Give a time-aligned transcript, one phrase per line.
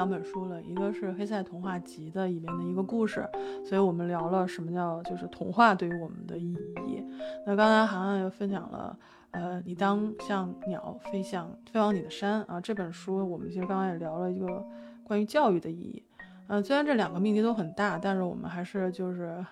[0.00, 3.28] 两本书了，一个是《黑塞童话集》的里面的一个故事，
[3.66, 6.54] 所以我们聊了什么叫就是童话对于我们的意
[6.86, 7.04] 义。
[7.44, 8.98] 那刚才涵涵又分享了
[9.32, 14.64] 呃你当像鸟飞向飞往你的山啊这本书，我们其实刚刚也聊了一个
[15.04, 16.02] 关于教育的意义。
[16.48, 19.44] 嗯，虽然这两个命题都很大，但是我们还是就是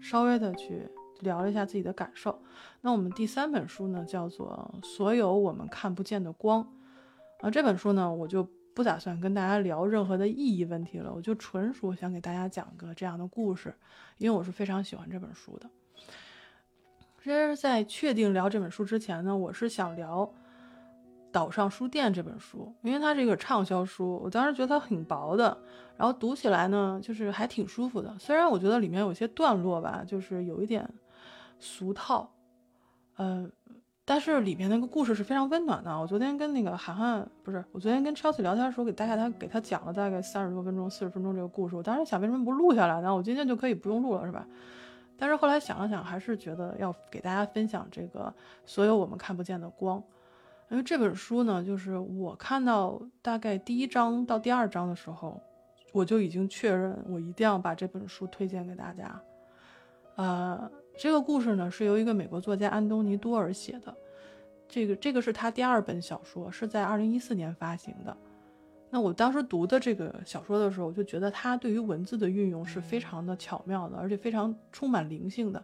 [0.00, 0.88] 稍微的去
[1.22, 2.40] 聊了一下自己的感受。
[2.80, 6.62] 那我们第三本书呢，叫做《所有我们看不见的光》
[7.44, 7.50] 啊。
[7.50, 13.74] 这本书呢，我就不打算跟大家聊任何的意义问题了，我就纯属想给大家讲个这样的故事，
[14.18, 15.70] 因为我是非常喜欢这本书的。
[17.24, 20.30] 其实，在确定聊这本书之前呢，我是想聊。
[21.32, 25.58] 岛上书店这本书，因为它是一个畅销书，我当时觉得它挺薄的，
[25.98, 28.16] 然后读起来呢，就是还挺舒服的。
[28.18, 30.88] 虽然我觉得里面有些段落吧，就是有一点
[31.58, 32.32] 俗套，
[33.18, 33.52] 嗯，
[34.08, 35.90] 但是里面那个故事是非常温暖的。
[36.00, 41.74] 我昨天跟那个涵涵，不是，我昨天跟 Chelsea 聊天的时候，给大概他给他讲了大概三十多分钟、四十分钟这个故事。
[41.74, 43.12] 我当时想，为什么不录下来呢？
[43.12, 44.46] 我今天就可以不用录了，是吧？
[45.18, 48.32] 但是后来想了想，还是觉得要给大家分享这个
[48.64, 50.00] 所有我们看不见的光。
[50.68, 55.40] 因为这本书呢，就是我看到大概第一章到第二章的时候，
[55.92, 59.20] 我就已经确认我一定要把这本书推荐给大家。
[60.14, 63.94] 呃，这个故事呢是由一个美国作家安东尼多尔写的，
[64.66, 68.16] 这个这个是他第二本小说，是在二零一四年发行的。
[68.88, 75.62] 那我当时读的这个小说的时候，我就觉得他对于文字的运用是非常的巧妙的，而且非常充满灵性的。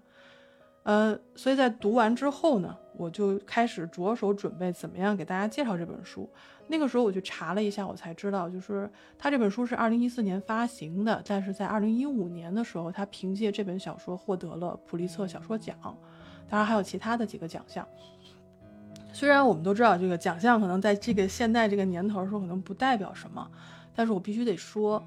[0.85, 6.29] 呃，所以在读完之后呢，我就开始着手准备怎么样给大家介绍这本书。
[6.67, 15.77] 那个时候我去查了一下，我才知道，就是他这本书是二零一四年发行的，但是在二零一五年的时候，他凭借这本小说获得了普利策小说奖，
[16.48, 17.87] 当然还有其他的几个奖项。
[19.13, 23.48] 虽然我们都知道这个奖项可能在这个现在这个年头说可能不代表什么，
[23.95, 25.05] 但是我必须得说。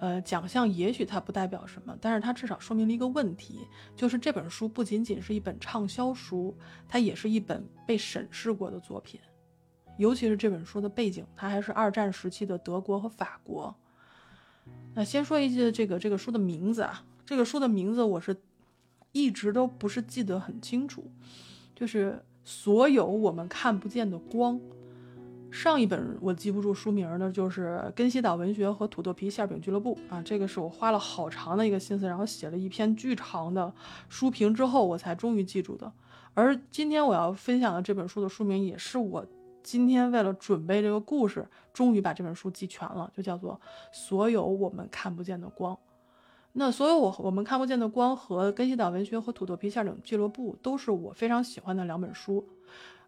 [0.00, 3.66] 呃，奖项也许它不代表什么，但是它至少说明了一个问题，
[3.96, 6.56] 就是这本书不仅仅是一本畅销书，
[6.88, 9.20] 它也是一本被审视过的作品。
[9.96, 13.74] 尤其是这本书的背景，它还是二战时期的德国和法国。
[14.94, 18.36] 那先说一句这个这个书的名字啊，这个书的名字我是
[19.10, 21.10] 一直都不是记得很清楚，
[21.74, 24.60] 就是所有我们看不见的光。
[25.50, 33.72] 上一本我记不住书名的，就是《根西岛文学和土豆皮馅饼俱乐部》啊，这个是我花了好长的一个心思，然后写了一篇巨长的
[34.08, 35.90] 书评之后，我才终于记住的。
[36.34, 39.26] 而今天我要分享的这本书的书名，也是我
[39.62, 43.54] 今天为了准备这个故事，终于把这本书记全了，就叫做
[43.90, 45.74] 《所有我们看不见的光》。
[46.52, 52.46] 那所有我我们看不见的光和《根西岛文学和土豆皮馅饼俱乐部》都是我非常喜欢的两本书。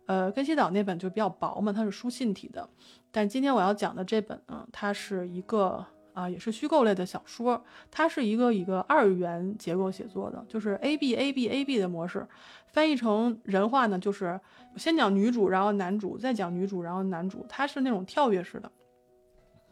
[0.06, 2.68] 呃，根西岛那本就比较薄嘛，它是书信体的。
[3.12, 7.62] 但今天我要讲的这本呢，它是一个啊，也是虚构类的小说。
[7.90, 12.26] 它是一个一个二元结构写作的，就是 A B A B A B 的模式。
[12.72, 14.40] 翻译成人话呢，就是
[14.76, 17.46] 先讲女主，然后男主，再讲女主，然后男主。
[17.48, 18.70] 它是那种跳跃式的，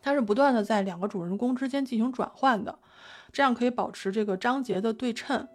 [0.00, 2.78] 它是不断的在两个主人公之间进行转换的，
[3.32, 5.48] 这样可以保持这个章节的对称。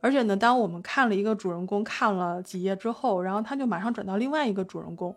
[0.00, 5.14] 而且呢，当我们看了一个主人公看了几页之后，然后他就马上转到另外一个主人公，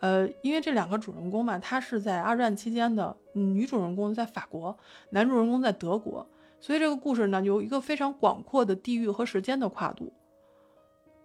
[0.00, 4.76] 呃，因为这两个主人公嘛，他是在二战期间的，女主人公在法国，
[5.10, 6.26] 男主人公在德国，
[6.60, 10.12] 所以这个故事呢有一个非常广阔的地域和时间的跨度。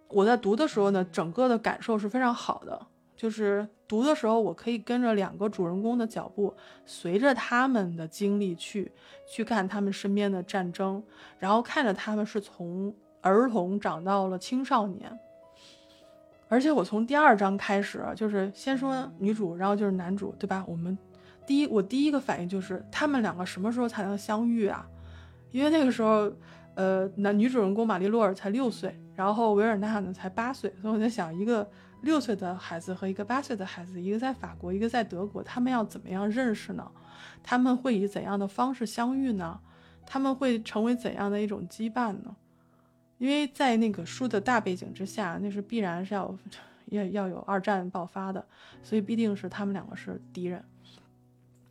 [0.08, 2.86] 我在读的时候呢，整个的感受是非常好的。
[3.16, 6.52] 就是读的时候，我可以跟着两个主人公的脚步，
[6.84, 8.90] 随着他们的经历去
[9.26, 11.02] 去看他们身边的战争，
[11.38, 15.16] 然后看着他们是从儿童长到了青少年。
[16.48, 20.64] 而且我从第二章开始，就是先说女主，然后就是男主，对吧？
[20.66, 20.96] 我们
[21.46, 24.86] 第一，我第一个反应就是他们两个什么时候才能相遇啊？
[25.52, 26.30] 因为那个时候，
[26.74, 31.68] 呃，男女主人公玛丽洛尔才六岁，然后维尔纳呢才八岁，所以我在想一个。
[32.04, 36.88] 六岁的孩子和一个八岁的孩子，一个在法国，一个在德国，他们要怎么样认识呢？
[37.42, 39.58] 他们会以怎样的方式相遇呢？
[40.06, 42.36] 他们会成为怎样的一种羁绊呢？
[43.18, 46.36] 因为在那个书的大背景之下，那是必然是要
[46.86, 48.44] 要要有二战爆发的，
[48.82, 50.62] 所以必定是他们两个是敌人。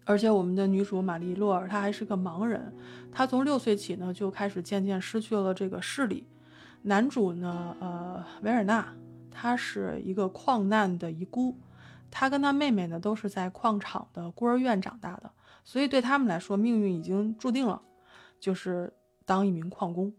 [0.06, 2.74] 而且我们的女主玛丽洛尔她还是个盲人，
[3.12, 6.25] 她从六岁起呢就开始渐渐失去了这个视力。
[6.81, 8.94] 男主呢，呃，维尔纳。
[9.33, 11.57] 她是一个矿难的遗孤，
[12.12, 15.31] 她跟她妹妹呢都是在矿场的孤儿院长大的，
[15.65, 17.81] 所以对他们来说，命运已经注定了，
[18.39, 18.94] 就是
[19.25, 20.13] 当一名矿工。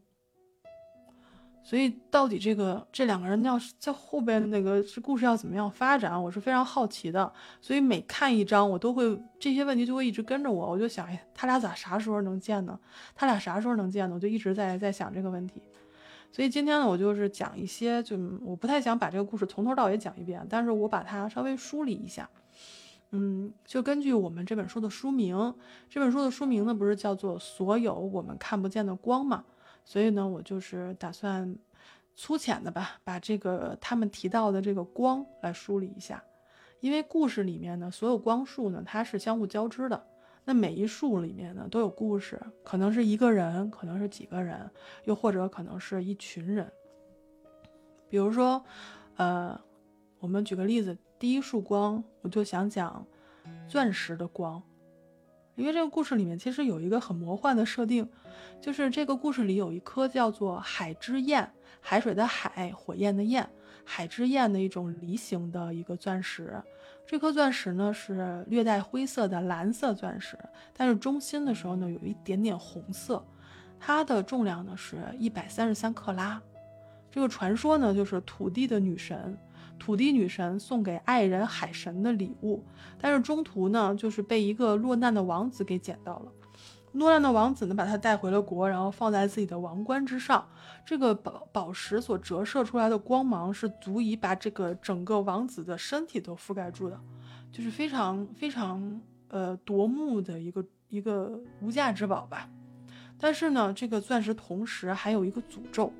[1.66, 7.32] 所以到底这个这两个人要是在后边那个是故事要怎么样发展，我是非常好奇的。
[7.58, 12.78] 所以每看一章，我都会这些问题就会一直跟着我，我就想，哎，他俩咋啥时候能见呢？
[13.14, 14.14] 他俩啥时候能见呢？
[14.14, 15.62] 我就一直在在想这个问题。
[16.35, 22.29] 所以今天呢，我就是讲一些，就我不太想把这个故事从头到尾讲一遍，但是我把它稍微梳理一下。
[23.13, 25.55] 嗯，就根据我们这本书的书名，
[25.89, 29.45] 这本书的书名呢，不是叫做《所有我们看不见的光》嘛？
[29.85, 31.57] 所以呢，我就是打算
[32.17, 36.21] 粗浅的吧，把这个他们提到的这个光来梳理一下。
[36.81, 40.05] 因为故事里面呢，所有光束呢，它是相互交织的。
[40.44, 44.70] 那每一束里面呢，都有故事，可能是一个人，可能是几个人，
[45.05, 46.70] 又或者可能是一群人。
[48.08, 48.62] 比如说，
[49.17, 49.58] 呃，
[50.19, 53.06] 我们举个例子，第一束光，我就想讲
[53.69, 54.62] 钻石的光。
[55.56, 58.08] 因为这个故事里面其实有一个很魔幻的设定，
[58.61, 61.49] 就是这个故事里有一颗叫做海之焰，
[61.81, 63.49] 海水的海，火焰的焰，
[63.85, 66.63] 海之焰的一种梨形的一个钻石。
[67.07, 70.39] 这颗钻石呢是略带灰色的蓝色钻石，
[70.73, 73.25] 但是中心的时候呢有一点点红色。
[73.79, 76.41] 它的重量呢是一百三十三克拉。
[77.11, 79.37] 这个传说呢就是土地的女神。
[79.77, 82.65] 土地女神送给爱人海神的礼物，
[82.97, 86.33] 但是中途呢，就是被一个落难的王子给捡到了。
[86.94, 90.46] 诺兰的王子呢，把他带回了国，然后放在自己的王冠之上。
[90.87, 97.00] 这个宝宝石所折射出来的光芒是足以把这个整个王子的身体都覆盖住的，
[97.50, 102.49] 就是非常非常呃夺目的一个一个无价之宝吧。
[103.19, 105.93] 但是呢，这个钻石同时还有一个诅咒，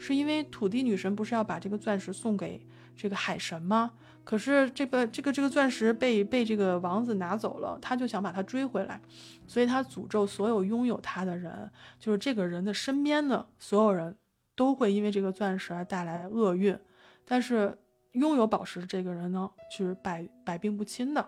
[0.00, 2.66] 是因为土地女神不是要把这个钻石送给。
[2.96, 3.92] 这个海神吗？
[4.24, 9.00] 可是这个这个这个钻石被被这个王子拿走了，他就想把它追回来，
[9.46, 14.14] 所以他诅咒所有拥有它的人，就是这个人的身边的所有人
[14.54, 16.78] 都会因为这个钻石而带来厄运。
[17.24, 17.78] 但是
[18.12, 21.26] 拥有宝石这个人呢，就是百百病不侵的。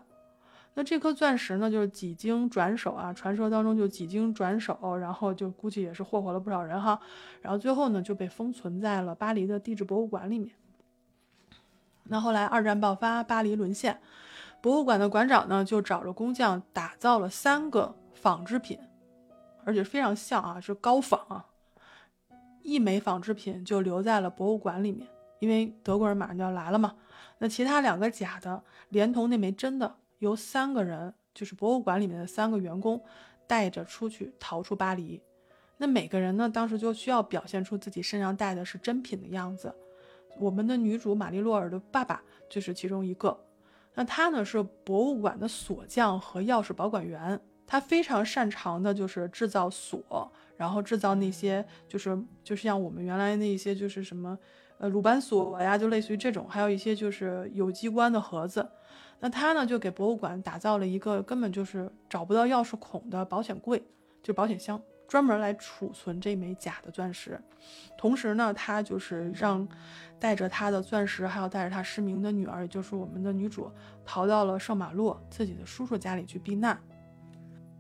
[0.74, 6.98] 那这颗钻石呢，就是几经转手啊，传说当中就几经转手，然后就估计也是霍霍了不少人哈。
[7.42, 10.50] 然后最后呢，就被封存在了巴黎的地质博物馆里面。
[12.04, 14.00] 那后来二战爆发，巴黎沦陷，
[14.60, 18.78] 博物馆的馆长呢就找着工匠打造了三个仿制品，
[19.64, 21.46] 而且非常像啊，是高仿啊。
[22.62, 25.06] 一枚仿制品就留在了博物馆里面，
[25.38, 26.94] 因为德国人马上就要来了嘛。
[27.38, 33.02] 那其他两个假的，连同那枚真的，由三个人，就是博物馆里面的三个员工
[33.46, 35.20] 带着出去逃出巴黎。
[35.78, 39.74] 那每个人呢，当时就需要表现出自己身上带的是真品的样子。
[40.38, 43.36] 我们的女主玛丽洛尔的爸爸就是其中一个。
[43.94, 54.38] 那他呢是博物馆的锁匠和钥匙保管员，他非常擅长的就是制造锁，然后制造那些就是就是像我们原来那些就是什么
[54.82, 58.68] 呃鲁班锁呀，就类似于这种，还有一些就是有机关的盒子。
[59.20, 63.80] 那他呢就给博物馆打造了一个根本就是找不到钥匙孔的保险柜，
[64.24, 64.82] 就保险箱。
[65.06, 67.40] 专门来储存这枚假的钻石，
[67.96, 69.68] 同时呢，他就是让
[70.18, 73.70] 带着他的钻石，还有带着他失明的女儿，也就是我们的女主，
[74.04, 76.76] 逃到了圣马洛自己的叔叔家里去避难。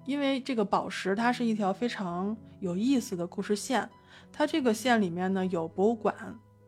[0.04, 3.88] 因为这个宝石，它是一条非常有意思的故事线。
[4.30, 6.14] 它这个线里面呢，有博物馆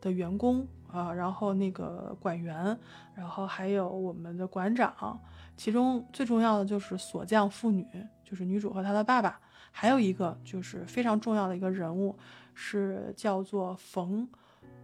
[0.04, 2.78] 的员工啊，然后那个馆员，
[3.14, 5.18] 然后还有我们的馆长，
[5.56, 7.86] 其中最重要的就是锁匠妇女，
[8.22, 9.40] 就是女主和她的爸爸。
[9.72, 12.16] 还有一个就是非常重要的一个人物，
[12.54, 14.28] 是叫做冯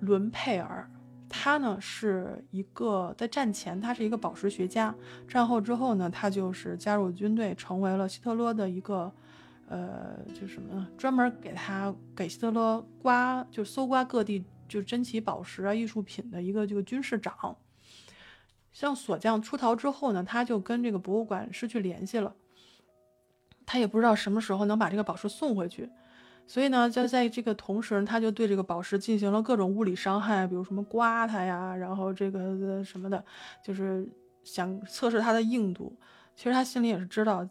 [0.01, 0.91] 伦佩尔。
[1.33, 4.93] 他呢是一个在战前，他是一个宝石学家。
[5.29, 9.13] 战后之后呢，他就是加入军队，成为了希特勒的一个，
[9.69, 17.57] 呃，就什么专门给他给希特勒刮，就搜刮各地就珍奇宝石啊、艺术品的一个这个军事长。
[18.73, 22.35] 像锁匠出逃之后呢，他就跟这个博物馆失去联系了。
[23.67, 25.91] 他也不知道什么时候能把这个宝石送回去，
[26.47, 33.25] 所以呢，就在这个同时，他就对这个宝石进行了各种物理伤害，比如什么刮它呀，然后这个什么的，
[33.65, 34.09] 就是
[34.45, 35.95] 想测试它的硬度。
[36.35, 37.49] 其实他心里也是知道。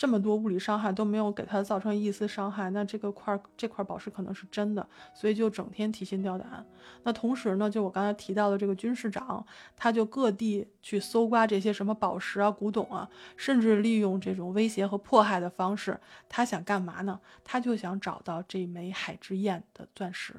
[0.00, 6.64] 这么多物理伤害都没有给他造成一丝伤害，那这个块这块宝石可能是真的，所以就整天提心吊胆。
[7.02, 9.44] 那同时呢，就我刚才提到的这个军事长，
[9.76, 17.20] 他就各地去搜刮这些什么宝石啊、古董啊，甚至利用这种威胁和迫害的方式，他想干嘛呢？
[17.44, 20.34] 他就想找到这枚海之焰的钻石。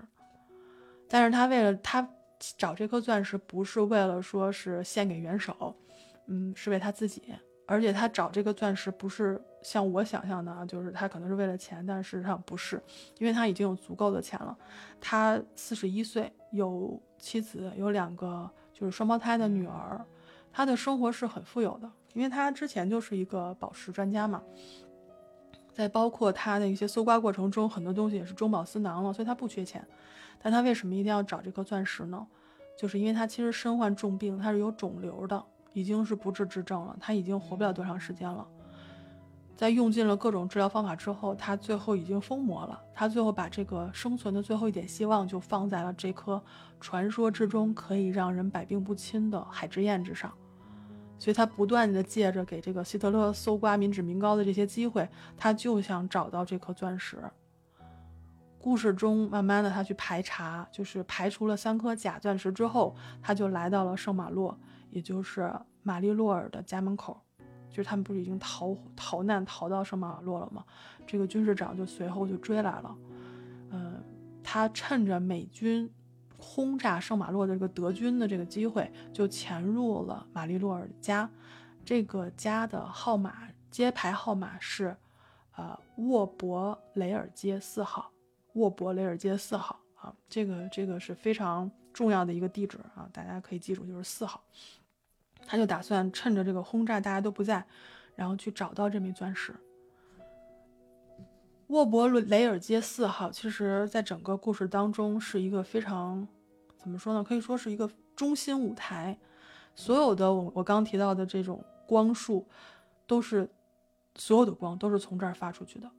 [1.07, 2.09] 但是他为了他
[2.57, 5.75] 找这颗钻石，不是为了说是献给元首，
[6.25, 7.21] 嗯，是为他自己。
[7.71, 12.83] 而且他找这个钻石不是像我想象的啊，就是他可能是为了钱，但事实上不是，
[13.17, 14.57] 因为他已经有足够的钱了。
[14.99, 20.05] 他四十一岁，有妻子，有两个就是双胞胎的女儿，
[20.51, 24.43] 他的生活是很富有的，因为他之前就是一个宝石专家嘛。
[25.71, 29.87] 在包括他的一些搜刮过程中，很多东西也是中饱私囊了，所以他不缺钱。
[30.41, 32.27] 但他为什么一定要找这颗钻石呢？
[32.77, 35.41] 就是因为他其实身患重病，他是有肿瘤的。
[35.73, 38.47] 已经是不治之症了，他已经活不了多长时间了。
[39.55, 42.81] 在用尽了各种治疗方法之后，他最后已经疯魔了。
[42.95, 46.41] 他最后把这个生存的最后一点希望就放在了这颗
[46.79, 50.31] 传说之中可以让人百病不侵的海之焰之上。
[51.19, 57.19] 所以，他不断的借着给这个希特勒搜刮民脂民膏的这些机会，他就想找到这颗钻石。
[58.57, 64.57] 故事中，慢慢的他去排查，就是排除了三颗假钻石之后，他就来到了圣马洛。
[64.91, 67.19] 也就是玛丽洛尔的家门口，
[67.69, 70.63] 就是他们不是已经逃逃难逃到圣马洛了吗？
[71.07, 72.98] 这个军事长就随后就追来了。
[73.71, 74.03] 嗯，
[74.43, 75.89] 他趁着美军
[76.38, 81.29] 轰炸圣马洛的这个德军的这个机会，就潜入了玛丽洛尔的家。
[81.83, 84.95] 这个家的号码街牌号码是，
[85.55, 88.12] 呃，沃伯雷尔街四号。
[88.53, 94.43] 沃伯雷尔街四号啊，这个这个是非常重要的一个地址啊，大家可以记住，就是四号。
[95.45, 97.65] 他就打算趁着这个轰炸大家都不在，
[98.15, 99.53] 然后去找到这枚钻石。
[101.67, 106.27] 沃伯伦雷尔街四号，其实在整个故事当中是一个非常，
[106.77, 107.24] 怎么说呢？
[107.24, 109.17] 可以说是一个中心舞台。
[109.74, 112.45] 所有的我我刚提到的这种光束，
[113.07, 113.50] 都是
[114.15, 115.89] 所有的光都是从这儿发出去的，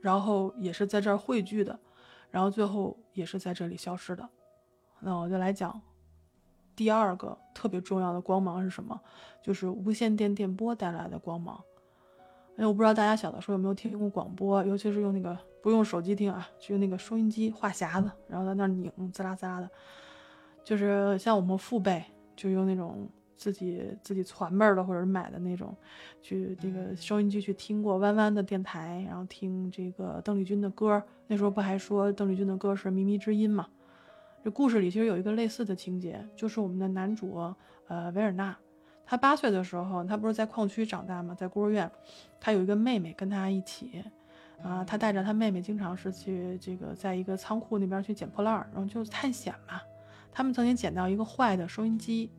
[0.00, 1.78] 然后也是在这儿汇聚的，
[2.30, 4.28] 然后最后也是在这里消失的。
[4.98, 5.80] 那我就来讲。
[6.80, 8.98] 第二个特别重要的光芒是什么？
[9.42, 11.62] 就是无线电电波带来的光芒。
[12.56, 19.68] 哎，我不知道大家小的时候有没有听过广播，尤其是用那个不用手机听啊，就用那个收音机话匣子，然后在那拧，滋啦滋啦的。
[20.64, 22.02] 就是像我们父辈
[22.34, 23.06] 就用那种
[23.36, 25.76] 自己自己传辈儿的或者是买的那种，
[26.22, 31.02] 去这个收音机去听过弯弯的电台，然后听这个邓丽君的歌。
[31.26, 33.68] 那时候不还说邓丽君的歌是靡靡之音嘛？
[34.42, 37.54] 这故事里其实有一个类似的情节，就是我们的男主，
[37.88, 38.56] 呃，维尔纳，
[39.04, 41.34] 他八岁的时候，他不是在矿区长大吗？
[41.34, 41.90] 在孤儿院，
[42.40, 44.02] 他有一个妹妹跟他一起，
[44.62, 49.78] 啊，他带着他妹妹经常是去这个在一个仓库那边去捡破烂儿，然后就探险嘛。
[50.32, 52.30] 他们曾经捡到一个坏的收音机。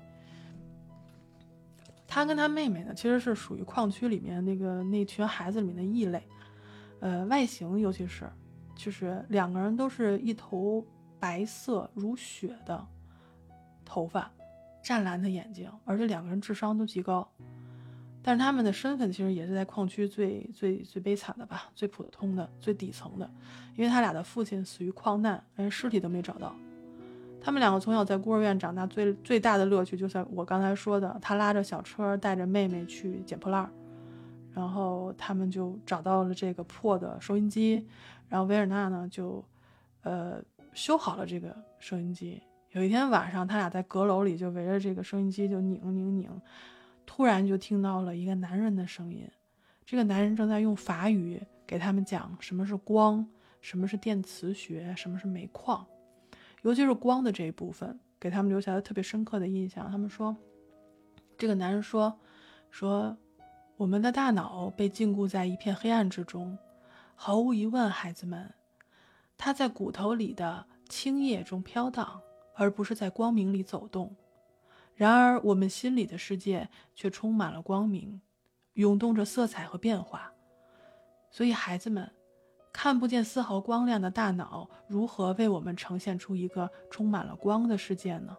[2.08, 6.24] 他跟他妹妹呢，其实是属于矿区里面那个那群孩子里面的异类，
[7.00, 8.28] 呃，外形尤其是，
[8.76, 10.84] 就是两个人都是一头。
[11.22, 12.84] 白色如雪的
[13.86, 14.32] 头发，
[14.82, 17.32] 湛蓝的眼睛，而且两个人智商都极高，
[18.24, 23.30] 但是他们的身份其实也是在矿区最最最悲惨的吧，最普通的、最底层的，
[23.76, 26.56] 因为他俩的父亲死于矿难，连尸体都没找到。
[27.40, 33.70] 他们两个从小在孤儿院长大，最最大的乐趣就像我刚才说的，他拉着小车带着妹妹去捡破烂儿，
[34.56, 37.88] 然后他们就找到了这个破的收音机，
[38.28, 39.46] 然后维尔纳呢就，
[40.02, 40.42] 呃。
[40.74, 42.42] 修好了这个收音机。
[42.72, 46.30] 有一天晚上，他俩在阁楼里就围着这个收音机就拧拧拧，
[47.06, 49.30] 突然就听到了一个男人的声音。
[49.86, 53.28] 这个男人正在用法语给他们讲什么是光，
[53.60, 55.86] 什么是电磁学，什么是煤矿，
[56.62, 59.92] 尤其是光的这一部分，给他们留下了特别深刻的印象。
[59.92, 60.34] 他们说，
[61.38, 62.18] 这个男人说，
[62.70, 63.18] 说
[63.76, 66.58] 我们的大脑被禁锢在一片黑暗之中，
[67.16, 68.50] 毫无疑问，孩子们。
[69.44, 72.22] 它在骨头里的青叶中飘荡，
[72.54, 74.16] 而不是在光明里走动。
[74.94, 78.22] 然而，我们心里的世界却充满了光明，
[78.74, 80.32] 涌动着色彩和变化。
[81.32, 82.08] 所以，孩子们，
[82.72, 88.38] 看不见丝毫光亮的大脑，如何为我们呈现出一个充满了光的世界呢？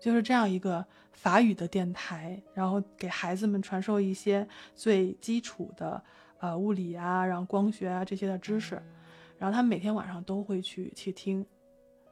[0.00, 0.82] 就是这样一个
[1.12, 6.02] 法语的电台，然后给孩子们传授一些最基础的
[6.38, 8.82] 呃物理啊，然后光学啊这些的知识。
[9.38, 11.46] 然后他每天晚上都会去去听，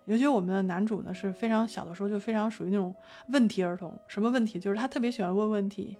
[0.04, 2.95] 尤其我们的男主呢是非常小的时候就非常属于那种
[3.28, 3.92] 问题儿童。
[4.06, 4.61] 什么问题？
[4.61, 5.97] 就是他特别喜欢问问题，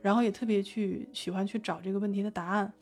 [0.00, 2.72] 然后也特别去喜欢去找这个问题的答案。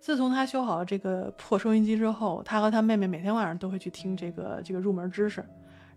[0.00, 5.44] 自从他修好了这个破收音机之后，他和他妹妹每天晚上都会去听这个这个入门知识。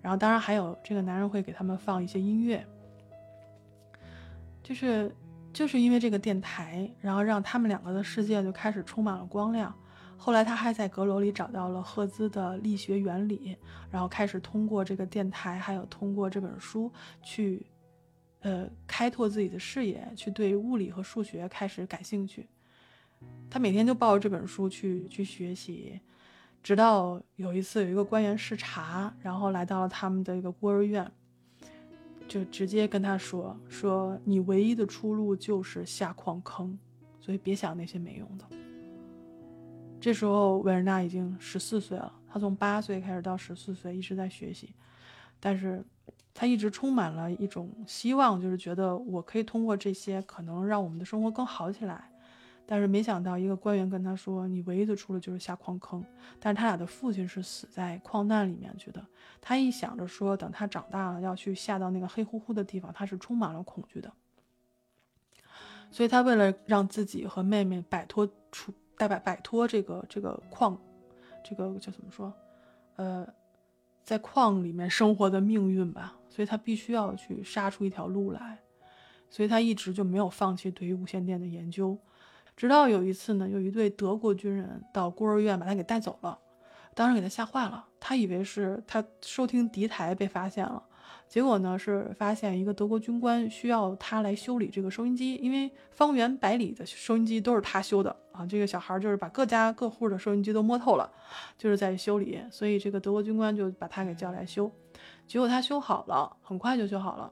[0.02, 2.64] 然后当然还有这个男人会给他们放一些音乐，
[4.62, 5.10] 就是
[5.54, 9.74] 就是因为这个电台，然后让他们两个的世界就开始充满了光亮。
[10.18, 13.58] 后来他还在阁楼里找到了赫兹的力学原理，
[13.92, 16.92] 然后开始通过这个电台，还有通过这本书
[17.22, 17.66] 去，
[18.40, 22.48] 呃，开拓自己的视野，去对物理和数学开始感兴趣。
[23.50, 26.00] 他每天就抱着这本书去去学习，
[26.62, 31.10] 直到有一次有一个官员视察，然后来到了他们的一个孤儿院，
[32.28, 36.78] 就直接跟他说：“说你唯一的出路就是下矿坑，
[37.20, 38.46] 所以别想那些没用的。”
[40.04, 44.74] 这时候维尔纳已经十四岁了，他从八岁开始到十四岁一直在学习，
[45.40, 45.84] 但是。
[46.36, 52.10] 他一直充满了一种希望，就是觉得我可以通过这些可能让我们的生活更好起来。
[52.66, 56.04] 但是没想到，一个官员跟他说：“你唯一的出路就是下矿坑。”
[56.42, 59.06] 但是他俩的父亲是死在矿难里面去的。
[59.40, 64.12] 他一想着说，等他长大了要去下到那个黑乎乎的地方，他是充满了恐惧的。
[65.92, 70.80] 所以他为了让自己和妹妹摆脱出代摆摆脱这个这个矿，
[71.44, 72.34] 这个叫怎么说？
[72.96, 73.28] 呃。
[74.06, 78.60] 在矿里面生活的命运吧，所以他必须要去杀出一条路来，
[79.30, 81.98] 所以他一直就没有放弃对于无线电的研究，
[82.54, 86.38] 直到有一次呢，有一队德国军人到孤儿院把他给带走了，
[86.94, 90.84] 当时给他吓坏了，他以为是他收听敌台被发现了。
[91.28, 98.46] 结果呢，是发现一个德国军官需要他来修理这个收音机，因为方圆百里的收音机都是他修的啊。
[98.46, 101.10] 这个小孩儿就是把各家各户的收音机都摸透了，
[101.58, 104.72] 就是在修理，所以这个德国军官就把他给叫来修。
[105.26, 107.32] 结果他修好了，很快就修好了。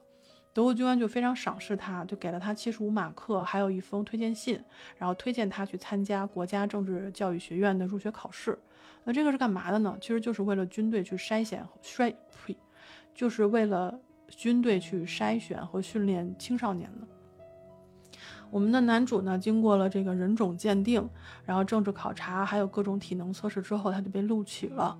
[0.54, 4.62] 德国军官就非常赏识他，就给了他七十五马克，还有一封推荐信，
[4.98, 8.58] 然后推荐他去参加国家政治教育学院的入学考试。
[9.04, 9.98] 那这个是干嘛的呢？
[10.02, 12.14] 其实就是为了军队去筛选筛
[12.46, 12.58] 呸。
[13.14, 17.08] 就是为了军队去筛选和训练青少年的。
[18.50, 21.10] 我们的男主呢，经过了这个人种鉴定，
[21.46, 24.98] 然后政治考察，还有各种体能测试之后，他就被录取了。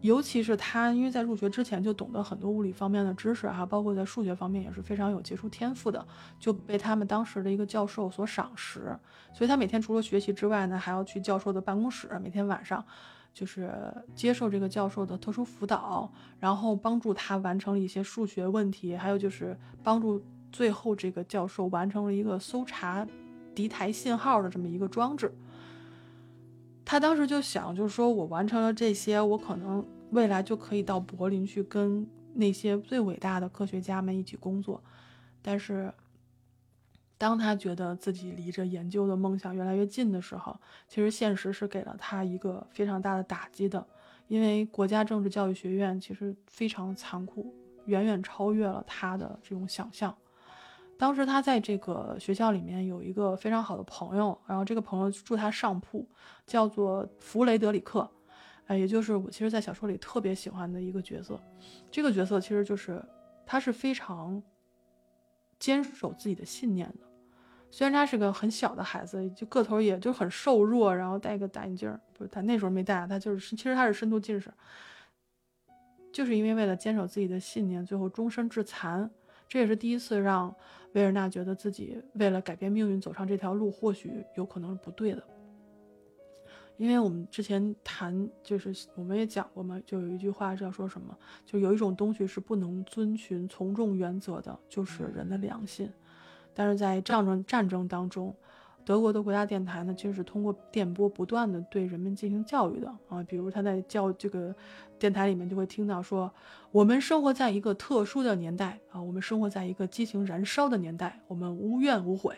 [0.00, 6.06] 尤其是他，因为在入学之前就懂得很多物理方面的知识哈，包括在数学方面也是非常有杰出天赋的，
[6.38, 8.96] 就被他们当时的一个教授所赏识。
[9.34, 12.84] 所以他每天除了学习之外呢，还要去教授的办公室，每天晚上。
[13.32, 13.72] 就是
[14.14, 23.06] 接受这个教授的特殊辅导，然后帮助他完成了一些数学问题，还有就是帮助最后这个教授完成了一个搜查
[23.54, 25.32] 敌台信号的这么一个装置。
[26.84, 34.82] 他当时就想，就是说我完成了这些，我可能未来就可以到柏林去跟那些最伟大的科学家们一起工作，
[35.40, 35.92] 但是。
[37.20, 43.86] 当他觉得自己离着研究的梦想越来越近的时候，其实现实是给了他一个非常大的打击的，
[44.26, 47.54] 因为国家政治教育学院其实非常残酷，
[47.84, 50.16] 远远超越了他的这种想象。
[50.96, 56.08] 当时他在这个学校里面有一个非常好的朋友，然后这个朋友住他上铺，
[56.46, 58.10] 叫做弗雷德里克，
[58.66, 61.38] 哎，也就是我其实，在小说里特别喜欢的一个角色。
[61.90, 63.04] 这个角色其实就是
[63.44, 64.42] 他是非常
[65.58, 67.09] 坚守自己的信念的。
[67.70, 74.52] 虽然他是个很小的孩子，就个头也就很瘦弱，然后戴个大眼镜不是他那时候没戴，他就是其实他是深度近视，
[76.12, 79.08] 就是因为为了坚守自己的信念，最后终身致残。
[79.48, 80.54] 这也是第一次让
[80.92, 85.22] 维尔纳觉得自己为了改变命运走上这条路，或许有可能是不对的。
[86.76, 95.88] 因为我们之前谈，就是我们也讲过嘛，就有一句话是要说什么，就有一种东西是不能遵循从众原则的，就是人的良心。
[96.54, 98.34] 但是在战争战争当中，
[98.84, 103.22] 德国的国家电台呢，其实是通过电波不断的对人们进行教育的啊。
[103.22, 104.54] 比如他在教这个
[104.98, 106.32] 电台里面就会听到说，
[106.72, 112.34] 我们生活在一个特殊的年代啊，我们生活在一个激情燃烧的年代，我们无怨无悔，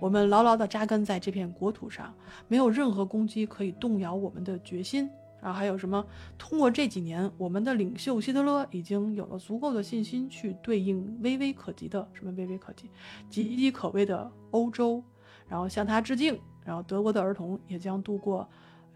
[0.00, 2.12] 我们牢牢地扎根在这片国土上，
[2.48, 5.08] 没有任何攻击可以动摇我们的决心。
[5.40, 6.04] 然后还有什么？
[6.36, 12.90] 通过这几年，我们的领袖希特勒已经有了足够的信心去对应微微可及的什么微微可及、
[13.30, 15.02] 岌岌可危的欧洲，
[15.46, 16.38] 然后向他致敬。
[16.64, 18.46] 然后德国的儿童也将度过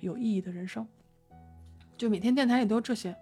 [0.01, 0.87] 有意义的人生。
[1.97, 3.17] 就每天电台里都这些。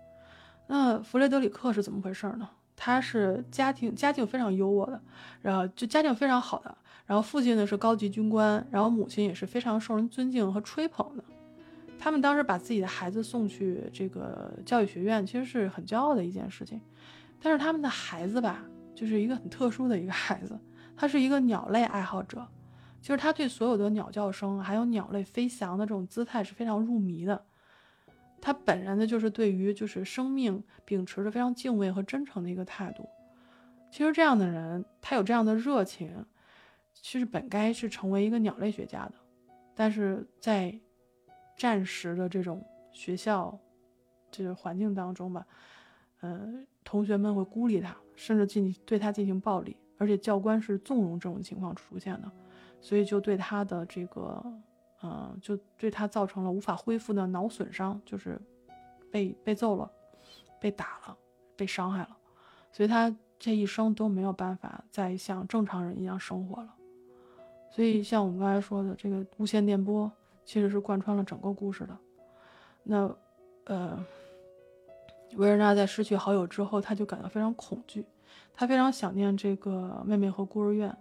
[0.67, 2.49] 那弗雷德里克是怎么回事呢？
[2.75, 5.01] 他是家庭家境非常优渥的，
[5.43, 6.79] 然后就家境非常好的。
[7.05, 11.23] 然后父亲呢是高级军官，然后母亲也是非常受人尊敬和吹捧的。
[12.03, 16.81] 他们当时把自己的孩子送去这个教育学院，其实是很骄傲的一件事情。
[17.43, 20.59] 但是他们的孩子吧，就是一个很特殊的一个孩子，
[20.97, 22.49] 他是一个鸟类爱好者，
[23.03, 27.45] 就是他对所有的鸟叫声，还有鸟类飞翔的这种姿态是非常入迷的。
[28.41, 33.07] 他本人呢，就是对于就是生命秉持着非常敬畏和真诚的一个态度。
[33.91, 36.25] 其实这样的人，他有这样的热情，
[36.95, 39.13] 其实本该是成为一个鸟类学家的，
[39.75, 40.81] 但是在。
[41.61, 43.59] 战时的这种学校，
[44.31, 45.47] 这个环境当中吧，
[46.23, 46.51] 呃，
[46.83, 52.33] 同学们会孤立他，甚至进对他进行暴力，而且教官是纵容这种情况出现的，
[52.81, 54.43] 所以就对他的这个，
[55.03, 58.41] 嗯，就对他造成了无法恢复的脑损伤，就是
[59.13, 59.93] 被被揍了，
[60.59, 61.19] 被打了，
[61.59, 62.17] 被伤害了，
[62.73, 66.75] 所以他这一生都没有办法再像正常人一样生活了。
[67.71, 70.11] 所以像我们刚才说的，这个无线电波
[70.51, 71.97] 其实是贯穿了整个故事的。
[72.83, 73.17] 那，
[73.67, 74.05] 呃，
[75.37, 78.05] 维尔纳在失去好友之后，他就感到非常恐惧。
[78.53, 80.93] 他非常想念这个妹妹和孤儿院，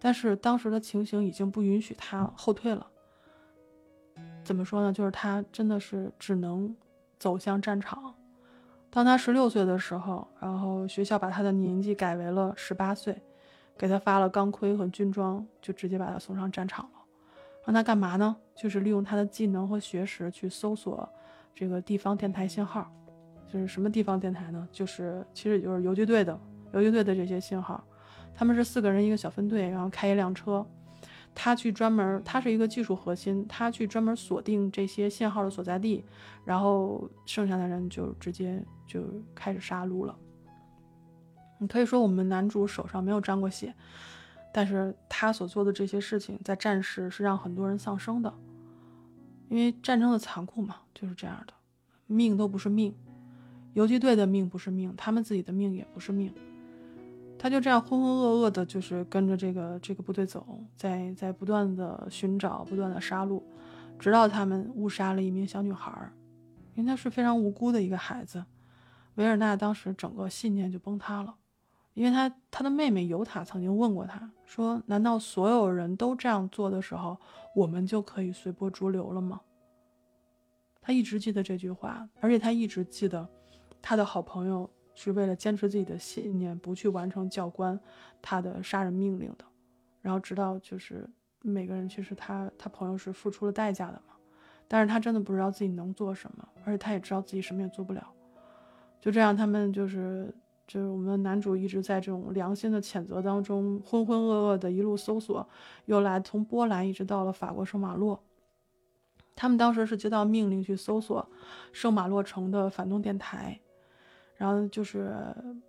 [0.00, 2.84] 但是当时的情形已经不允许他后退了。
[4.42, 4.92] 怎么说呢？
[4.92, 6.76] 就是他真的是只能
[7.20, 8.12] 走向战场。
[8.90, 13.22] 当他十六岁的时候，然后学校把他的年纪改为了十八岁，
[13.76, 16.97] 给他发了钢盔和军装，就直接把他送上战场了。
[17.68, 18.34] 让他干嘛呢？
[18.56, 21.06] 就是利用他的技能和学识去搜索
[21.54, 22.90] 这个地方电台信号。
[23.46, 24.66] 就是什么地方电台呢？
[24.72, 26.40] 就是其实也就是游击队的。
[26.72, 27.84] 游击队的这些信号，
[28.34, 30.66] 他们是四个人一个小分队，然后开一辆车，
[31.34, 36.02] 他去专门，他是一个技术核心，他去专门锁定这些信号的所在地，
[36.46, 39.04] 然后剩下的人就直接就
[39.34, 40.16] 开始杀戮了。
[41.58, 43.74] 你可以说我们男主手上没有沾过血，
[44.52, 48.32] 但是他所做的这些事情在战时是让很多人丧生的，
[49.48, 51.52] 因为战争的残酷嘛，就是这样的，
[52.06, 52.94] 命都不是命，
[53.74, 56.32] 游击队的命不是命，他们自己的命也不是命。
[57.38, 63.40] 他就这样浑浑噩噩的，就是跟着这个这个部队走，在在不断的寻找，不断的杀戮，
[63.96, 66.10] 直到他们误杀了一名小女孩，
[66.74, 68.44] 因为她是非常无辜的一个孩子。
[69.14, 71.36] 维尔纳当时整个信念就崩塌了，
[71.98, 77.18] 因为他他的妹妹尤塔曾经问过他说：“难道所有人都这样做的时候，
[77.54, 79.40] 我们就可以随波逐流了吗？”
[80.80, 83.28] 他一直记得这句话，而且他一直记得
[83.82, 84.70] 他的好朋友。
[85.00, 87.78] 是为了坚持自己的信念，不去完成教官
[88.20, 89.44] 他的杀人命令的，
[90.02, 91.08] 然后直到就是
[91.40, 94.14] 每个人其实他他朋友是付出了代价的嘛，
[94.66, 98.04] 但是他真的不知道自己能做什么，而且他也知道自己什么也做不了，
[99.00, 100.34] 就这样他们就是
[100.68, 105.44] 就是我们的男主一直在这种良心的谴责当中浑浑噩噩的一路搜索，
[105.86, 108.22] 又来从波兰一直到了法国圣马洛，
[109.34, 111.28] 他们当时是接到命令去搜索
[111.72, 113.58] 圣马洛城的反动电台。
[114.36, 115.12] 然后就是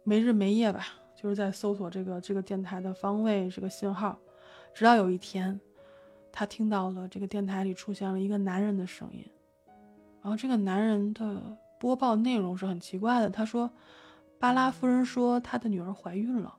[0.03, 0.85] 没日没夜吧，
[1.15, 4.15] 就是在搜索这个这个电台的方位、这个信号，
[4.75, 5.59] 直到有一天，
[6.31, 9.25] 他听到了这个电台里出现了一个男人的声音。
[10.21, 13.71] 然后这个男人的播报内容是很奇怪的，他说
[14.39, 16.55] ：“巴拉夫人说她的女儿怀孕了，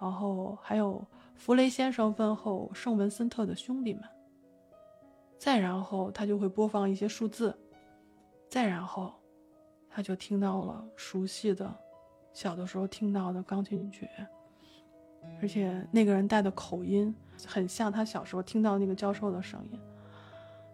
[0.00, 4.02] 然后还有弗雷先生问候圣文森特的兄弟们。”
[5.38, 7.56] 再然后他就会播放一些数字，
[8.48, 9.12] 再然后。
[9.96, 11.72] 他就听到了熟悉的，
[12.32, 14.10] 小的时候听到的钢琴曲，
[15.40, 17.14] 而且那个人带的口音
[17.46, 19.78] 很像他小时候听到那个教授的声音。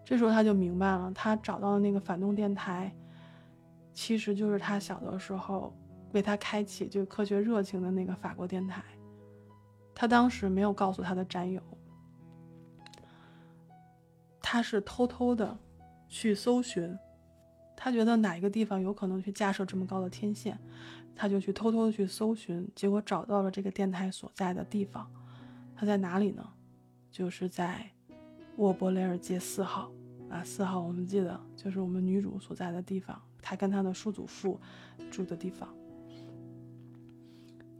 [0.03, 2.91] 这时候他就明白了，他找到的那个反动电台，
[3.93, 5.71] 其实就是他小的时候
[6.13, 8.83] 为他开启就科学热情的那个法国电台。
[9.93, 11.61] 他当时没有告诉他的战友，
[14.41, 15.57] 他是偷偷的
[16.07, 16.97] 去搜寻。
[17.75, 20.57] 他觉得哪一个地方有可能去架设这么高的天线，
[21.15, 25.11] 他就去偷偷的去搜寻，结果找到了这个电台所在的地方。
[25.75, 26.47] 他在哪里呢？
[27.11, 27.89] 就是在
[28.57, 29.91] 沃伯雷尔街四号
[30.29, 34.59] 啊，四号我们记得就是我们女主所在的地方，她跟她的叔祖父
[35.11, 35.67] 住的地方。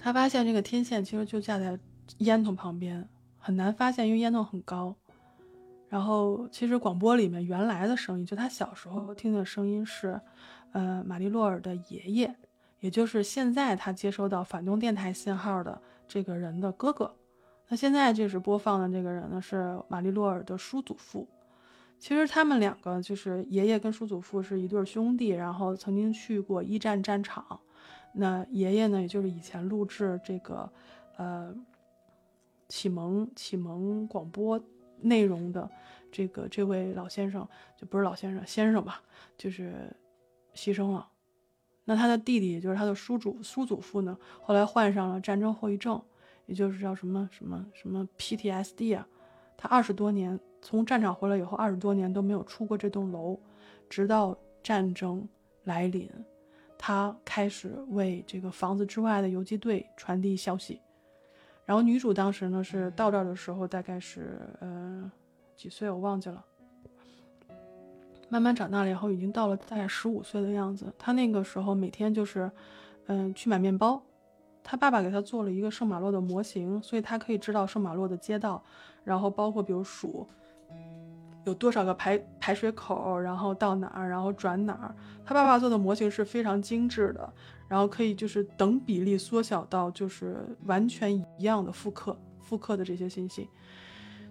[0.03, 1.77] 他发现这个天线其实就架在
[2.17, 4.95] 烟囱旁边，很难发现，因为烟囱很高。
[5.87, 10.19] 然后，其实广播里面原来的声音，就他小时候听的声音是，
[10.71, 12.35] 呃，玛丽洛尔的爷爷，
[12.79, 17.13] 也就是现在他接收到反动电台信号的这个人的哥哥。
[17.67, 21.27] 那现在这是播放的这个人呢，是玛丽洛尔的叔祖父。
[21.99, 27.59] 其实他们两个就是爷爷跟叔祖父是一对兄弟，然后曾经去过一战战场。
[28.13, 30.71] 那爷爷呢，也就是以前录制这个，
[31.17, 31.55] 呃，
[32.67, 34.61] 启蒙启蒙广播。
[35.03, 35.67] 内容的
[36.11, 39.01] 这个这位老先生就不是老先生先生吧，
[39.35, 39.91] 就是
[40.53, 41.09] 牺牲了。
[41.85, 45.99] 那他的弟弟，也就是他的叔祖叔祖父呢，后来患上了战争后遗症，
[46.45, 49.07] 也就是叫什么什么什么 PTSD 啊。
[49.57, 53.39] 他二十多年从战场回来以后，二十多年都没有出过这栋楼，
[53.89, 55.27] 直到战争
[55.63, 56.07] 来临，
[56.83, 60.81] 他开始为这个房子之外的游击队传递消息。
[61.63, 65.11] 然后女主当时呢是到这儿的时候大概是呃
[65.55, 66.43] 几岁我忘记了，
[68.29, 70.91] 慢慢长大了以后已经到了大概十五岁的样子。
[70.97, 72.51] 她那个时候每天就是，
[73.05, 74.01] 嗯去买面包，
[74.63, 78.63] 他爸爸给他做了一个圣马洛的模型，所以他可以知道圣马洛的街道，
[79.03, 80.27] 然后包括比如数
[81.45, 84.95] 有多少个排排水口，然后到哪儿，然后转哪儿。
[85.25, 87.33] 他爸爸做的模型是非常精致的，
[87.67, 93.49] 然后可以就是等比例缩小到就是完全一样的复刻复刻的这些信息，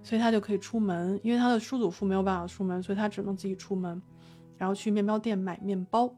[0.03, 4.01] 所以他就可以出门，因为他的叔祖父没有办法出门，所以他只能自己出门，
[4.57, 6.15] 然后去面包店买面包。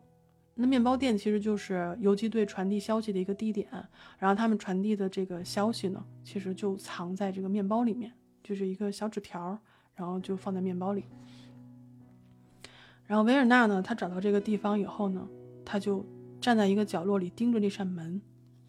[0.55, 3.68] 那面包店其实就是游击队传递消息的一个地点，
[4.18, 8.12] 然后他们传递的这个消息呢，其实就藏在这个面包里面，
[8.44, 9.59] 就是一个小纸条，
[9.94, 11.05] 然后就放在面包里。
[13.05, 15.26] 然后维尔纳呢，他找到这个地方以后呢，
[15.64, 16.05] 他就
[16.40, 18.20] 站在一个角落里盯着那扇门。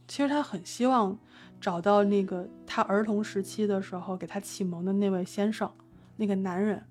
[0.07, 1.17] 其实他很希望
[1.61, 5.71] 找到那个他儿童时期的时候给他启蒙的那位先生，
[6.15, 6.83] 那个男人。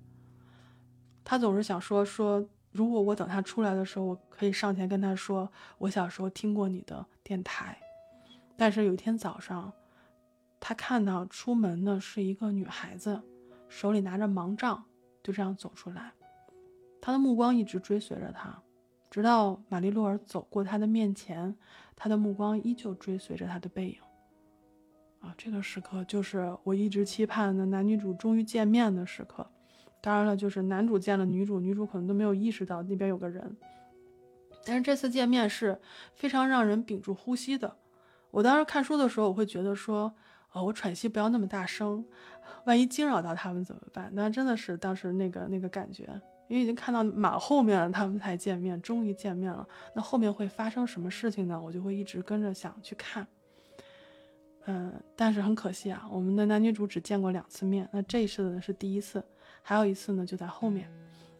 [1.23, 2.47] 他总是想说说。
[2.75, 7.77] 如果我等他出来的时候，我可以上前跟他说，我小时候听过你的电台。
[8.57, 9.71] 但是有一天早上，
[10.59, 13.21] 他看到出门的是一个女孩子，
[13.73, 14.85] 手里拿着盲杖，
[15.23, 16.13] 就这样走出来。
[17.01, 18.61] 他的目光一直追随着他，
[19.09, 21.55] 直到玛丽洛尔走过他的面前，
[21.95, 23.97] 他的目光依旧追随着他的背影。
[25.21, 29.49] 啊，这个时刻就是我一直期盼的男女主终于见面的时刻。
[29.99, 33.57] 当然了，就是男主见了女主，女主可能都没有意识到那边有个人。
[34.63, 35.81] 但是这次见面是
[36.13, 37.75] 非常让人屏住呼吸的。
[38.29, 40.13] 我当时看书的时候，我会觉得说，
[40.53, 42.05] 呃，我喘息不要那么大声，
[42.65, 44.09] 万一惊扰到他们怎么办？
[44.13, 46.03] 那真的是当时那个那个感觉，
[46.47, 49.67] 因为已经看到马后面了，他们才见面，终于见面了。
[49.93, 51.59] 那后面会发生什么事情呢？
[51.59, 53.25] 我就会一直跟着想去看。
[54.65, 59.23] 嗯，但是很可惜啊，我们的男女主只见过两次面，那这一次呢是第一次。
[59.61, 60.89] 还有一次呢，就在后面，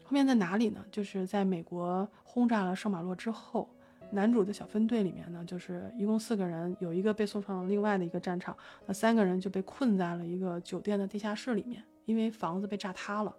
[0.03, 0.83] 后面在哪里呢？
[0.91, 3.69] 就是在美国轰炸了圣马洛之后，
[4.13, 13.35] 男主的小分队里面呢，就是一共四个人，有一个被送上了另外的一个战场，那三个人就被困在了一个酒店的地下室里面，因为房子被炸塌了，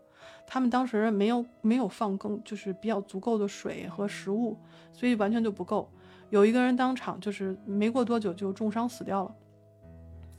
[0.46, 4.58] 他们当时没有没有放更就是比较足够的水和食物，
[4.92, 5.90] 所以完全就不够，
[6.30, 9.34] 有一个人当场就是没过多久就重伤死掉了，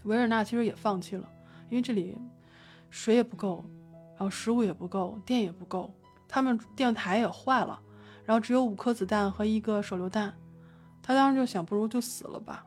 [0.04, 1.30] 维尔纳其实也放弃了，
[1.70, 2.18] 因为这里
[2.90, 3.66] 水也不够。
[4.18, 5.94] 然后食物也不够，电也不够，
[6.26, 7.78] 他们电台也坏了，
[8.26, 10.34] 然后只有五颗子弹和一个手榴弹，
[11.02, 12.66] 他当时就想，不如就死了吧。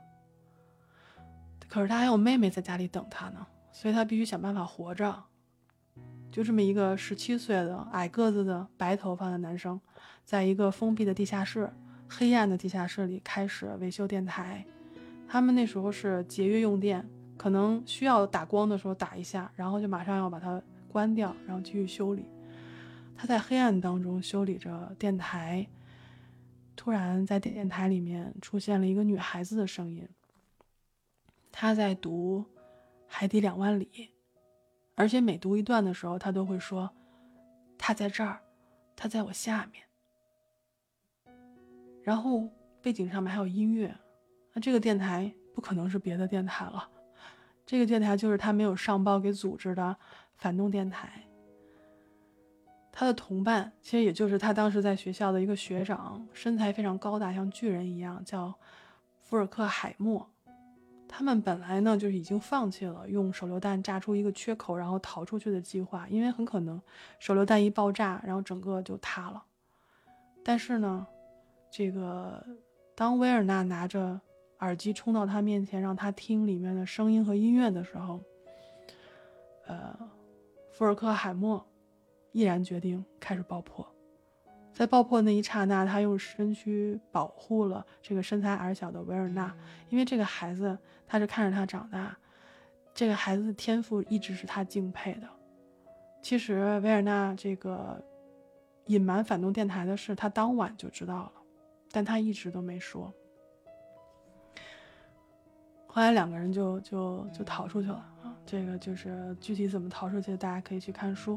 [1.68, 5.24] 可是他还有妹妹在家里等他呢，所以他必须想办法活着。
[6.30, 9.80] 就这么一个十七岁的矮个子的白头发的男生，
[10.24, 11.70] 在一个封闭的地下室、
[12.08, 14.64] 黑暗的地下室里开始维修电台。
[15.28, 20.60] 他们那时候是节约用电，可能需要打光的时候打一下，然后就马上要把它。
[20.90, 22.24] 关掉，然后继续修理。
[23.20, 25.66] 他在黑暗当中修理着电台，
[26.76, 30.08] 突然在电台里面出现了一个女孩子的声音。
[31.50, 32.44] 她在读
[33.08, 33.90] 《海底两万里》，
[34.94, 36.88] 而且每读一段的时候，她都会说
[37.76, 38.40] ：“他在这儿，
[38.94, 39.82] 他在我下面。”
[42.04, 42.48] 然后
[42.80, 43.92] 背景上面还有音乐。
[44.52, 46.88] 那这个电台不可能是别的电台了，
[47.66, 49.96] 这个电台就是他没有上报给组织的。
[50.36, 51.24] 反动电台，
[52.98, 58.52] 他的同伴其实也就是他当时在学校的一个学长，身材非常高大，像巨人一样，叫
[59.22, 60.28] 福尔克海默。
[61.06, 66.82] 他们本来呢就是已经放弃了用手榴弹炸出一个缺口然后逃出去的计划，因为很可能
[67.20, 69.44] 手榴弹一爆炸，然后整个就塌了。
[70.42, 71.06] 但是呢，
[71.70, 72.44] 这个
[72.96, 74.20] 当威尔纳拿着
[74.58, 78.20] 耳机冲到他面前，让他听里面的声音和音乐的时候，
[79.68, 79.96] 呃。
[80.72, 81.66] 福尔克海默
[82.38, 83.84] 毅然决定开始爆破，
[84.72, 89.52] 在爆破那一刹那，他用身躯保护了这个身材矮小的维尔纳，
[89.88, 92.16] 因为这个孩子他是看着他长大，
[92.94, 95.28] 这个孩子的天赋一直是他敬佩的。
[96.22, 98.00] 其实维尔纳这个
[98.86, 101.32] 隐瞒反动电台的事，他当晚就知道了，
[101.90, 103.12] 但他一直都没说。
[105.88, 111.36] 后来两个人就就就逃出去了啊，这个就是具体怎么逃出去，大家可以去看书。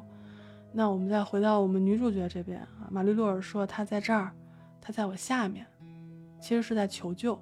[0.73, 4.31] 那我们再回到我们女主角这边啊，玛丽洛尔说她在这儿，
[4.79, 5.65] 她在我下面，
[6.39, 7.39] 其实是在求救。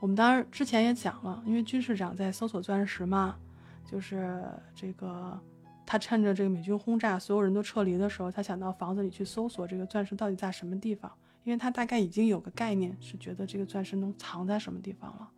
[0.00, 3.36] 我们当然之前也讲了，因为军事长在搜索钻石嘛，
[3.84, 5.38] 就是这个
[5.84, 11.10] 他趁着这个美军轰炸，所有人都撤离的时候，他想到房子里去搜索这个钻石到底在什么地方，
[11.44, 15.30] 因为他大概已经有个概念，是觉得这个钻石能藏在什么地方了。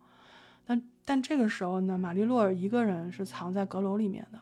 [0.65, 4.39] 但但这个时候呢，玛丽洛尔一个人是藏在阁楼里面的。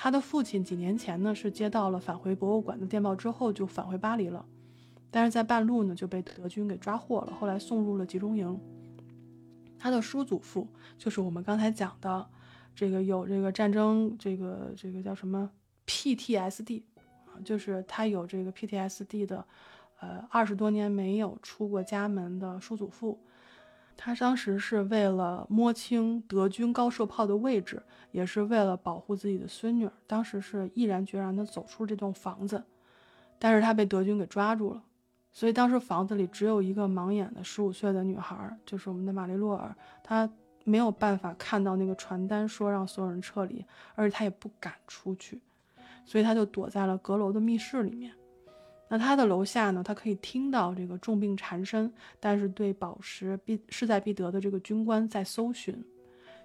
[0.00, 4.46] 他的父亲几年前呢是接到了返回博物馆的电报之后就返回巴黎了，
[5.10, 8.56] 但是在半路呢就被德军给抓获了，后来送入了集中营。
[9.76, 12.24] 他的叔祖父就是我们刚才讲的
[12.76, 15.50] 这个有这个战争这个这个叫什么
[15.84, 16.84] PTSD
[17.26, 19.44] 啊，就是他有这个 PTSD 的，
[19.98, 23.20] 呃，二十多年没有出过家门的叔祖父。
[24.00, 27.82] 他当时是为了摸清德军高射炮的位置，
[28.12, 32.62] 也是为了保护自己的孙女，当时是毅然决然地走出这栋房子，
[33.40, 34.80] 但是他被德军给抓住了，
[35.32, 40.30] 所以当时房子里只有一个盲眼的十五岁的女孩，就是我们的玛丽洛尔，她
[40.62, 43.64] 没有办法看到那个传单说让所有人撤离，
[43.96, 45.40] 而且她也不敢出去，
[46.04, 48.12] 所以她就躲在了阁楼的密室里面。
[48.88, 49.82] 那他的楼下呢？
[49.82, 55.84] 他可以听到这个重病缠身，但是对宝石必势在必得的这个军官在搜寻。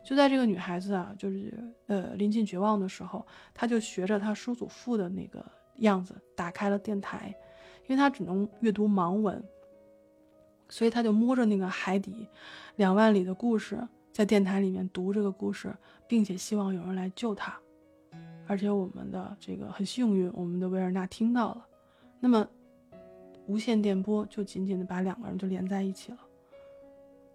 [0.04, 1.54] 就在这个女孩子啊，就是
[1.88, 5.46] 呃临近绝望的时候，他就学着他叔祖父的那个
[5.78, 7.34] 样子，打开了电台，
[7.88, 9.42] 因为他只能阅读盲文，
[10.68, 12.28] 所以他就摸着那个海底
[12.76, 15.74] 两万里的故事，在电台里面读这个故事，
[16.06, 17.58] 并且希望有人来救他。
[18.46, 21.66] 而且我们的这个很幸运，我们的维尔纳听到了。
[22.24, 22.48] 那么，
[23.48, 26.18] 无线电波就紧紧的把两个人就连在一起了。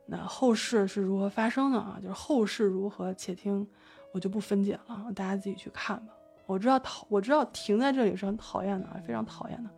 [0.07, 1.99] 那后事是如何发生的啊？
[2.01, 3.69] 就是后事如何，且听
[4.15, 6.15] 我就不分解了，大家自己去看吧。
[6.47, 9.69] 我知道讨，我知道停在这里是很讨厌的啊，非常讨厌的。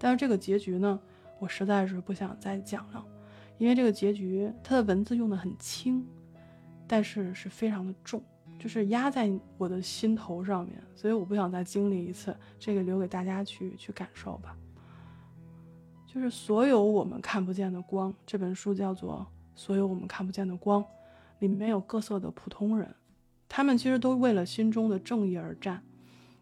[0.00, 0.98] 但是这个结局呢，
[1.38, 3.06] 我实在是不想再讲了，
[3.58, 6.04] 因为这个结局它的文字用的很轻，
[6.88, 8.20] 但是是非常的重。
[8.66, 12.36] 就是压在我的心头上面，所以我不想再经历一次。
[12.58, 14.56] 这个留给大家去去感受吧。
[16.04, 19.24] 就是所有我们看不见的光，这本书叫做
[19.54, 20.82] 《所有我们看不见的光》，
[21.38, 22.92] 里面有各色的普通人，
[23.48, 25.80] 他们其实都为了心中的正义而战。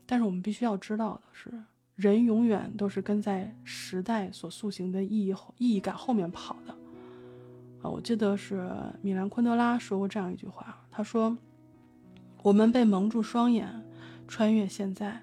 [0.06, 1.52] 但是我们必须要知道的是，
[1.94, 6.72] 人永远都是跟在时代所塑形的意义意义感后面跑的。
[7.82, 8.66] 啊，我记得是
[9.02, 11.36] 米兰昆德拉说过这样一句话，他说。
[12.44, 13.82] 我们被蒙住双眼，
[14.28, 15.22] 穿越现在，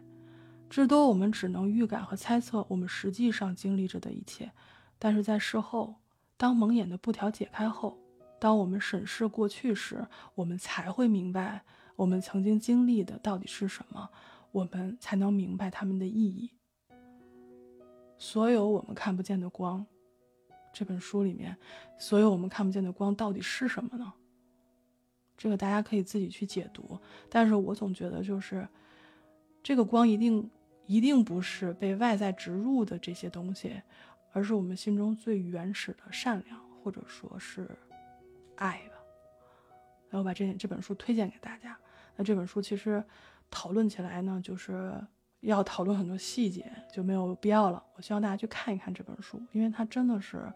[0.68, 4.52] 至多我们只能预感和猜测我们实际上经历着的一切。
[4.98, 5.98] 但是在事后，
[6.36, 8.00] 当蒙眼的布条解开后，
[8.40, 11.62] 当我们审视过去时，我们才会明白
[11.96, 14.10] 我们曾经经历的到底是什么，
[14.52, 16.50] 我们才能明白它们的意义。
[18.18, 19.86] 所有我们看不见的光，
[20.74, 21.56] 这本书里面，
[22.00, 24.12] 所有我们看不见的光到底是什么呢？
[25.42, 28.68] 这个大家可以自己去解读，但是我总觉得就是，
[29.64, 30.48] 这个光一定
[30.86, 33.82] 一定不是被外在植入的这些东西，
[34.34, 37.68] 而是我们心中最原始的善良，或者说是
[38.58, 38.94] 爱吧。
[40.12, 41.76] 然后把这这本书推荐给大家。
[42.16, 43.04] 那这本书其实
[43.50, 44.94] 讨论起来呢，就是
[45.40, 47.84] 要讨论很多细节，就没有必要了。
[47.96, 50.54] 我希望大家去看一看这本书，因为它真的是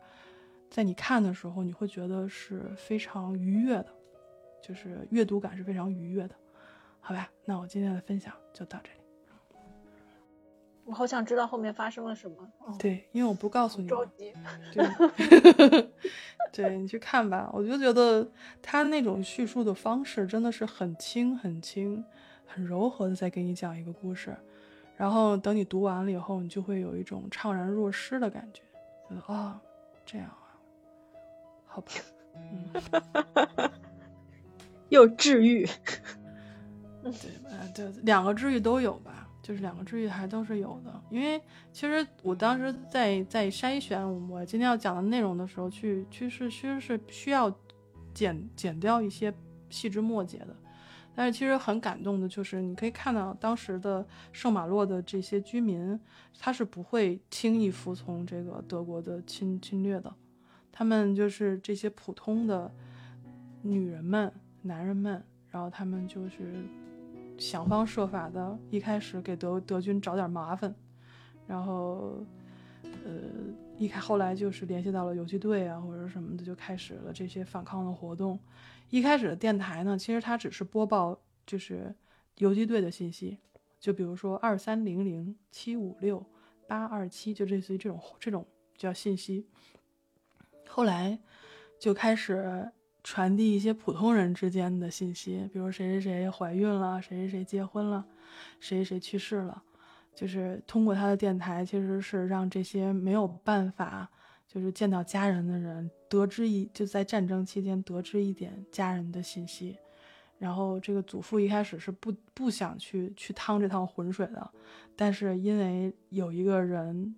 [0.69, 3.94] 在你看的时候，你会觉得是非常愉悦的。
[4.67, 6.34] 就是阅读感是非常愉悦的，
[6.99, 7.30] 好吧？
[7.45, 8.99] 那我今天的分享就到这里。
[10.86, 12.38] 我好想知道后面发生了什么。
[12.80, 13.88] 对，因为我不告诉你。
[13.88, 14.34] 着急。
[14.73, 15.89] 对，
[16.51, 17.47] 对你去看吧。
[17.54, 18.28] 我就觉得
[18.60, 22.04] 他那种叙述的方式真的是很轻、很轻、
[22.43, 24.36] 很柔和的在给你讲一个故事，
[24.97, 28.63] 然后等你读完了以后，你就会有一种怅然若失的感觉，
[29.10, 29.62] 觉得啊，
[30.08, 30.58] 这样啊，
[31.67, 31.91] 好吧，
[32.34, 33.71] 嗯。
[34.95, 35.67] 又治愈，
[37.03, 37.12] 对，
[37.49, 41.01] 呃，对，两个治愈都有吧，就是两个治愈还都是有的。
[41.10, 41.39] 因为
[41.73, 47.53] 其实我当时在在筛选我今天要讲的内容的时候，去去是其实是需要
[48.13, 49.34] 剪剪掉一些
[49.69, 50.55] 细枝末节的。
[51.13, 55.99] 但是其实很感动的就是，你可以看到当时的圣马洛的这些居民，
[56.39, 60.13] 他是不会轻易服从这个德国的侵侵略的，
[60.71, 62.73] 他们就是这些普通的
[63.62, 64.34] 女人们。
[64.65, 66.65] 男人们，然后他们就是
[67.38, 70.73] 想方设法的，一开始给德德军找点麻烦，
[71.45, 72.25] 然后，
[72.82, 73.12] 呃，
[73.77, 78.39] 一开后来就是联系到了游击队啊，或者什么的，就开始了这些反抗的活动。
[78.89, 81.15] 一开始的电台呢，其实它只是播报
[81.46, 81.94] 就是
[82.39, 83.37] 游击队的信息，
[83.79, 86.25] 就比如说二三零零七五六
[86.67, 88.44] 八二七，就类似于这种这种
[88.75, 89.46] 叫信息。
[90.67, 91.19] 后来
[91.79, 92.71] 就开始。
[93.08, 98.03] 传递一些普通人之间的信息，比如谁谁谁怀孕了，谁谁谁结婚了，
[98.60, 99.62] 谁谁谁去世了，
[100.15, 104.10] 就是通过他的电台，其实是让这些没有办法
[104.47, 109.77] 就是见到家人的人得知一就在战争期间得知一点家人的信息。
[110.39, 114.51] 然后这个祖父一开始是不不想去去趟这趟浑水的，
[114.95, 117.15] 但是因为有一个人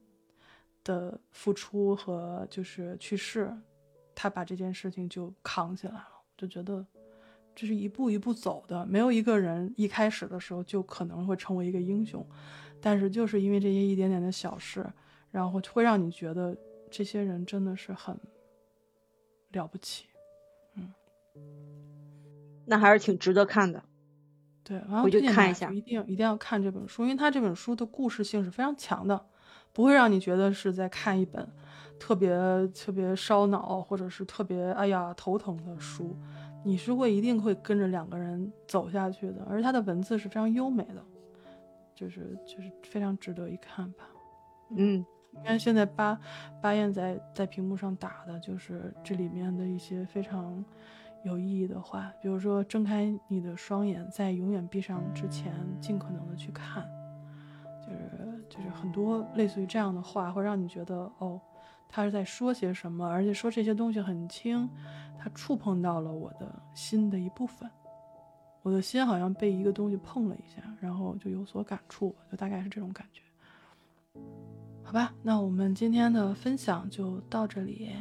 [0.83, 3.55] 的付出和就是去世。
[4.19, 6.83] 他把这件事情就扛起来了，就觉得
[7.53, 12.27] 这是一步一步走的，没有一个人一开始的时候就可能会成为一个英雄，
[12.81, 14.83] 但是就是因为这些一点点的小事，
[15.29, 16.57] 然后会让你觉得
[16.89, 18.19] 这些人真的是很
[19.51, 20.07] 了不起，
[20.73, 20.91] 嗯，
[22.65, 23.83] 那还是挺值得看的。
[24.63, 29.27] 对，然后回去看一下一定一定要看这本书，因为它这本书的故事性是非常强的，
[29.71, 31.47] 不会让你觉得是在看一本
[31.99, 32.35] 特别
[32.69, 36.15] 特别烧脑或者是特别哎呀头疼的书，
[36.63, 41.03] 你是会一定会跟着两个人走下去的，而他的文字是非常优美的，
[41.95, 44.05] 就是就是非常值得一看吧。
[44.71, 46.19] 嗯，你看现在巴
[46.61, 50.63] 巴彦在在屏幕上打的就是这里面的一些非常
[51.23, 56.87] 有意义的话，比如说睁开你的双眼，在永远闭上之前，尽可能的去看，
[57.81, 61.39] 就是就是很多类似于这样的话，会让你觉得哦，
[61.89, 64.69] 他是在说些什么，而且说这些东西很轻，
[65.17, 67.69] 他触碰到了我的心的一部分，
[68.61, 73.21] 我的心好像被一个东西碰了一下，然后就有所感触，就大概是这种感觉。
[74.83, 77.91] 好吧，那我们今天的分享就到这里。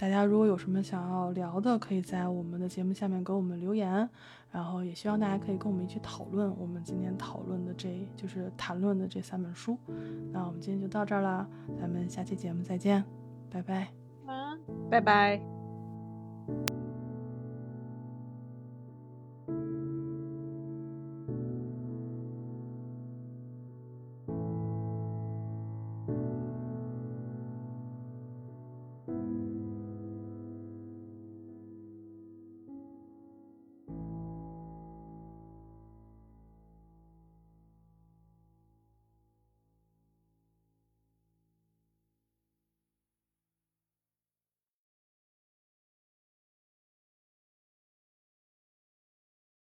[0.00, 4.08] 大家如果有什么想要聊的，可以在我们的节目下面给我们留言，
[4.50, 9.76] 然后也希望大家可以跟我们一起讨论我们今天讨论的这就是谈论的这三本书。
[10.32, 11.46] 那我们今天就到这儿啦，
[11.78, 13.04] 咱们下期节目再见，
[13.50, 13.88] 拜拜。
[14.24, 14.58] 晚安。
[14.88, 15.38] 拜拜。